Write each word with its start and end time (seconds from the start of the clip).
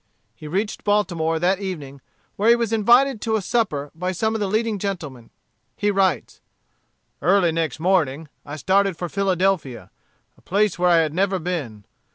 He 0.35 0.47
reached 0.47 0.83
Baltimore 0.83 1.37
that 1.37 1.59
evening, 1.59 2.01
where 2.35 2.49
he 2.49 2.55
was 2.55 2.73
invited 2.73 3.21
to 3.21 3.35
a 3.35 3.39
supper 3.43 3.91
by 3.93 4.13
some 4.13 4.33
of 4.33 4.39
the 4.41 4.47
leading 4.47 4.79
gentlemen. 4.79 5.29
He 5.75 5.91
writes: 5.91 6.41
"Early 7.21 7.51
next 7.51 7.79
morning. 7.79 8.27
I 8.43 8.55
started 8.55 8.97
for 8.97 9.07
Philadelphia, 9.09 9.91
a 10.35 10.41
place 10.41 10.79
where 10.79 10.89
I 10.89 10.97
had 11.01 11.13
never 11.13 11.37
been. 11.37 11.83